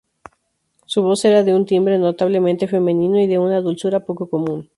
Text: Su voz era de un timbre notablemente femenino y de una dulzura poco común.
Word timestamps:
Su 0.87 1.03
voz 1.03 1.23
era 1.25 1.43
de 1.43 1.53
un 1.53 1.67
timbre 1.67 1.99
notablemente 1.99 2.67
femenino 2.67 3.19
y 3.21 3.27
de 3.27 3.37
una 3.37 3.61
dulzura 3.61 3.99
poco 4.03 4.27
común. 4.27 4.67